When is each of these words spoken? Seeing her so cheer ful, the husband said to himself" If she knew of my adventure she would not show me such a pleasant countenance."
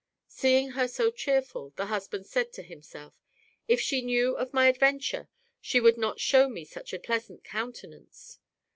Seeing 0.27 0.71
her 0.71 0.87
so 0.87 1.11
cheer 1.11 1.43
ful, 1.43 1.73
the 1.75 1.85
husband 1.85 2.25
said 2.25 2.51
to 2.53 2.63
himself" 2.63 3.21
If 3.67 3.79
she 3.79 4.01
knew 4.01 4.35
of 4.35 4.51
my 4.51 4.65
adventure 4.67 5.29
she 5.59 5.79
would 5.79 5.95
not 5.99 6.19
show 6.19 6.49
me 6.49 6.65
such 6.65 6.91
a 6.91 6.97
pleasant 6.99 7.43
countenance." 7.43 8.39